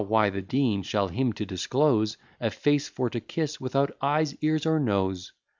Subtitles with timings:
[0.07, 4.65] Why, the Dean shall to him disclose A face for to kiss, without eyes, ears,
[4.65, 5.31] or nose.